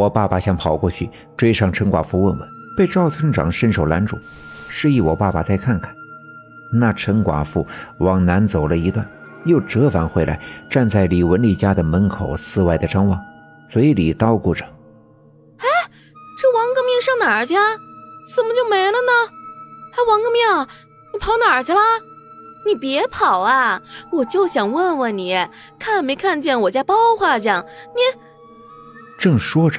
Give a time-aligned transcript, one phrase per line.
[0.00, 4.18] 我爸爸想跑过去追上陈寡妇问问，被赵村长伸手拦住，
[4.70, 5.94] 示意我爸爸再看看。
[6.72, 7.66] 那陈寡妇
[7.98, 9.06] 往南走了一段，
[9.44, 10.40] 又折返回来，
[10.70, 13.20] 站在李文丽家的门口四外的张望，
[13.68, 14.64] 嘴里叨咕着
[15.60, 15.66] ：“哎，
[16.38, 17.52] 这王革命上哪儿去？
[18.34, 19.12] 怎么就没了呢？
[19.92, 20.66] 哎，王革命，
[21.12, 21.80] 你跑哪儿去了？
[22.64, 23.82] 你别跑啊！
[24.12, 25.46] 我就想问问你，
[25.78, 27.62] 看没看见我家包画匠？
[27.94, 28.20] 你……”
[29.18, 29.78] 正说着，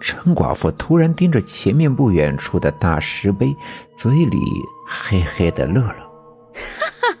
[0.00, 3.54] 陈寡妇突然盯着前面不远处的大石碑，
[3.96, 4.38] 嘴里
[4.86, 6.10] 嘿嘿的乐了。
[6.54, 7.18] 哈哈，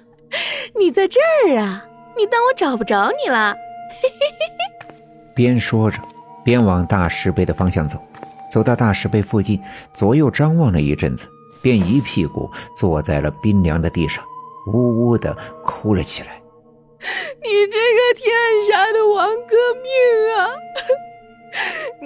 [0.78, 1.84] 你在这儿啊？
[2.16, 3.52] 你当我找不着你了？
[4.02, 4.94] 嘿嘿嘿嘿。
[5.34, 5.98] 边说着，
[6.44, 7.98] 边往大石碑的方向走。
[8.50, 9.60] 走到大石碑附近，
[9.92, 11.28] 左右张望了一阵子，
[11.60, 14.24] 便一屁股坐在了冰凉的地上，
[14.72, 16.40] 呜呜的哭了起来。
[17.42, 18.32] 你这个天
[18.70, 19.90] 杀的王革命
[20.36, 20.48] 啊！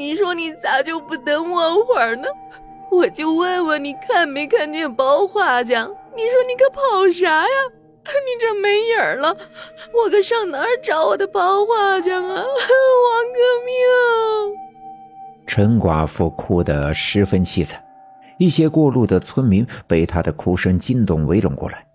[0.01, 2.27] 你说你咋就不等我会儿呢？
[2.91, 5.95] 我就问问你看没看见包画匠？
[6.17, 7.49] 你说你可跑啥呀？
[8.03, 9.37] 你这没影儿了，
[9.93, 12.35] 我可上哪儿找我的包画匠啊？
[12.35, 14.57] 王革命！
[15.47, 17.85] 陈寡妇哭得十分凄惨，
[18.39, 21.87] 一些过路的村民被她的哭声惊动，围拢过来。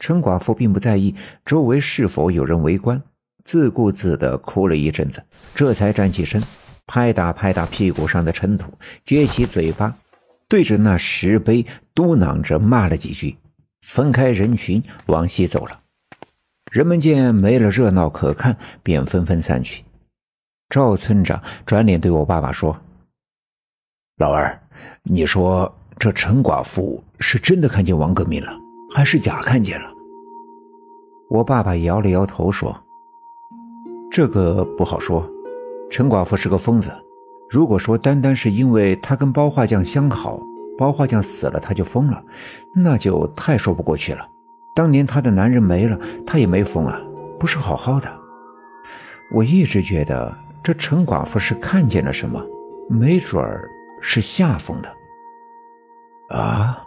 [0.00, 1.14] 陈寡妇并不在意
[1.46, 3.00] 周围是否有人围观，
[3.44, 5.22] 自顾自地哭了一阵子，
[5.54, 6.42] 这才站起身，
[6.88, 8.72] 拍打拍打屁股上的尘土，
[9.06, 9.94] 撅起嘴巴。
[10.48, 11.64] 对着那石碑
[11.94, 13.36] 嘟囔着骂了几句，
[13.82, 15.78] 分开人群往西走了。
[16.72, 19.84] 人们见没了热闹可看，便纷纷散去。
[20.70, 22.74] 赵村长转脸对我爸爸说
[24.16, 24.58] ：“老二，
[25.02, 28.50] 你说这陈寡妇是真的看见王革命了，
[28.94, 29.90] 还是假看见了？”
[31.28, 32.74] 我爸爸摇了摇头说
[34.10, 35.30] ：“这个不好说。
[35.90, 36.90] 陈寡妇是个疯子。”
[37.50, 40.38] 如果说单单是因为她跟包画匠相好，
[40.76, 42.22] 包画匠死了她就疯了，
[42.74, 44.28] 那就太说不过去了。
[44.74, 47.00] 当年她的男人没了，她也没疯啊，
[47.38, 48.18] 不是好好的。
[49.32, 52.44] 我一直觉得这陈寡妇是看见了什么，
[52.90, 53.66] 没准儿
[54.02, 54.94] 是吓疯的。
[56.36, 56.84] 啊，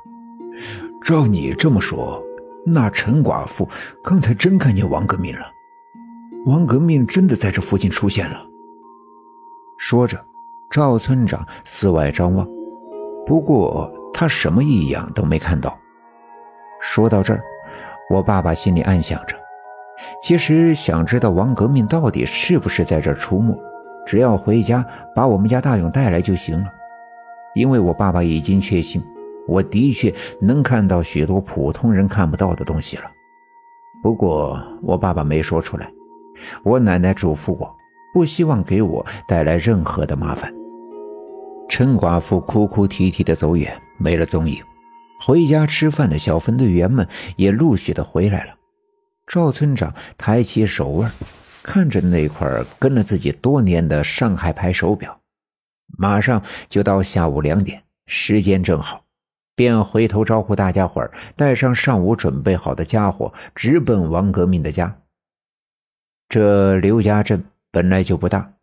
[1.03, 2.23] 照你这么说，
[2.67, 3.67] 那陈寡妇
[4.03, 5.51] 刚才真看见王革命了，
[6.45, 8.45] 王革命真的在这附近出现了。
[9.81, 10.23] 说着。
[10.69, 12.47] 赵村长四外张望，
[13.25, 15.77] 不过他什么异样都没看到。
[16.79, 17.43] 说到这儿，
[18.09, 19.35] 我爸爸心里暗想着：
[20.23, 23.53] 其实想知道王革命到底是不是在这儿出没，
[24.05, 26.67] 只要回家把我们家大勇带来就行了。
[27.53, 29.03] 因为我爸爸已经确信，
[29.45, 33.11] 我的确能看到许多普通人看不到的东西了。
[34.01, 35.91] 不过我爸爸没说出来，
[36.63, 37.75] 我奶奶嘱咐我，
[38.13, 40.53] 不希望给我带来任何的麻烦。
[41.69, 44.61] 陈寡妇哭哭啼啼的走远，没了踪影。
[45.19, 48.55] 回家吃饭的小分队员们也陆续的回来了。
[49.27, 51.11] 赵村长抬起手腕，
[51.63, 55.17] 看着那块跟了自己多年的上海牌手表，
[55.97, 59.03] 马上就到下午两点，时间正好，
[59.55, 64.93] 便回头招呼大家伙儿，带上上午准备好的家伙，直奔王革命的家。
[66.27, 68.53] 这刘家镇本来就不大，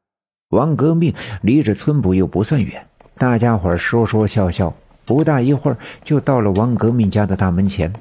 [0.50, 2.86] 王革命离着村部又不算远。
[3.16, 4.72] 大家伙说说笑笑，
[5.04, 7.92] 不大一会儿就到了王革命家的大门前。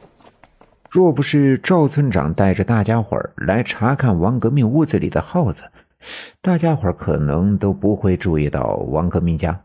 [0.89, 5.63] 若不是赵村长带着大家伙来查看王革命屋子里的耗子，
[6.41, 9.59] 大家伙可能都不会注意到王革命家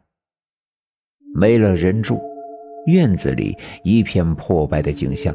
[1.34, 2.20] 没了人住，
[2.86, 5.34] 院子里一片破败的景象，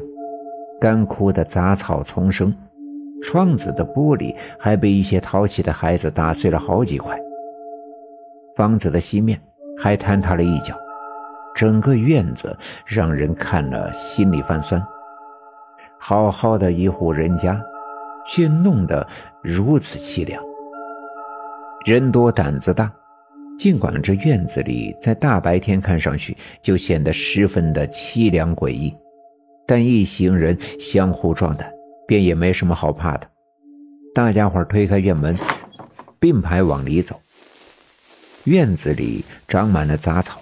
[0.80, 2.54] 干枯的杂草丛生，
[3.22, 7.18] 窗子的玻璃还被一些淘气的孩子打碎了好几块。
[8.54, 9.40] 房子的西面。
[9.80, 10.76] 还坍塌了一角，
[11.54, 14.84] 整个院子让人看了心里泛酸。
[16.00, 17.62] 好好的一户人家，
[18.26, 19.06] 却弄得
[19.40, 20.42] 如此凄凉。
[21.86, 22.92] 人多胆子大，
[23.56, 28.92] 尽管这院子里在大白天看上去就显得十分的凄凉诡异，
[29.64, 31.72] 但一行人相互壮胆，
[32.08, 33.30] 便也没什么好怕的。
[34.14, 35.36] 大家伙推开院门，
[36.18, 37.20] 并排往里走。
[38.44, 40.40] 院子里长满了杂草，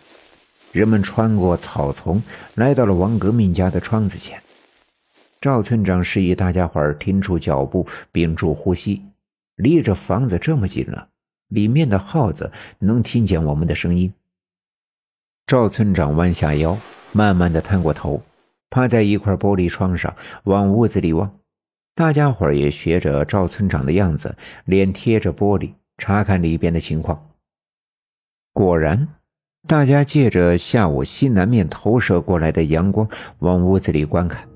[0.71, 2.23] 人们穿过草丛，
[2.55, 4.41] 来到了王革命家的窗子前。
[5.41, 9.03] 赵村长示意大家伙停住脚步，屏住呼吸。
[9.57, 11.09] 离着房子这么近了，
[11.49, 14.13] 里面的耗子能听见我们的声音。
[15.49, 16.79] 赵村长弯下腰，
[17.11, 18.23] 慢慢的探过头，
[18.71, 20.15] 趴在一块玻璃窗上，
[20.45, 21.29] 往屋子里望。
[21.97, 27.31] 大家伙也学着赵村长的样子，脸贴着玻璃，查看里边的情况。
[28.53, 29.09] 果然，
[29.67, 33.09] 大家借着下午西南面投射过来的阳光
[33.39, 34.47] 往屋子里观看。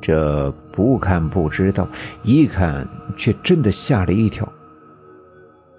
[0.00, 1.88] 这不看不知道，
[2.22, 4.48] 一看却真的吓了一跳。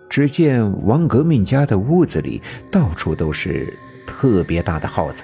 [0.10, 3.74] 只见王革命家的屋子里到处都是
[4.06, 5.24] 特别大的耗子，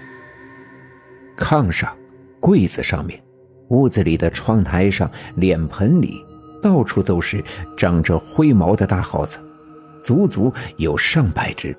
[1.35, 1.93] 炕上、
[2.39, 3.21] 柜子上面、
[3.69, 6.23] 屋子里的窗台上、脸盆里，
[6.61, 7.43] 到处都是
[7.75, 9.37] 长着灰毛的大耗子，
[10.01, 11.75] 足足有上百只。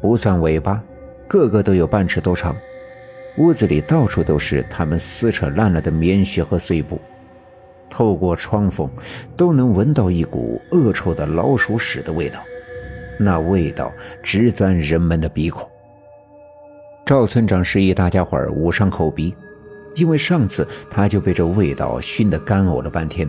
[0.00, 0.82] 不算尾巴，
[1.28, 2.54] 个个都有半尺多长。
[3.38, 7.00] 屋子里到处都是他们撕扯烂了的棉絮和碎布，
[7.88, 8.86] 透过窗缝
[9.36, 12.40] 都能闻到一股恶臭的老鼠屎的味道，
[13.18, 13.90] 那味道
[14.22, 15.66] 直钻人们的鼻孔。
[17.06, 19.34] 赵村长示意大家伙捂上口鼻，
[19.94, 23.28] 因为上次他就被这味道熏得干呕了半天。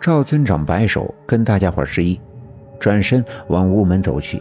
[0.00, 2.20] 赵村长摆手跟大家伙示意，
[2.78, 4.40] 转身往屋门走去。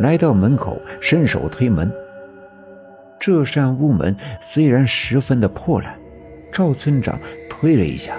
[0.00, 1.92] 来到门口，伸手推门。
[3.20, 5.94] 这扇屋门虽然十分的破烂，
[6.52, 8.16] 赵村长推了一下，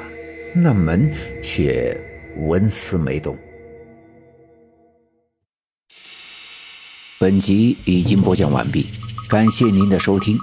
[0.54, 1.12] 那门
[1.42, 2.00] 却
[2.48, 3.36] 纹丝没动。
[7.20, 8.86] 本集已经播讲完毕，
[9.30, 10.38] 感谢您的收听。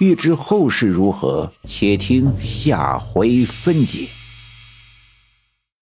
[0.00, 4.08] 欲知后事如何，且听下回分解。